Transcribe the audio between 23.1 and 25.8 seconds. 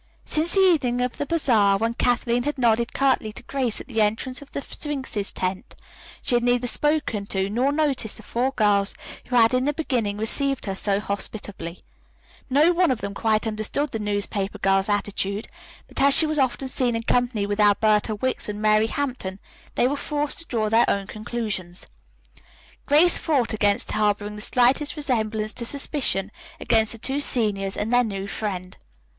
fought against harboring the slightest resemblance to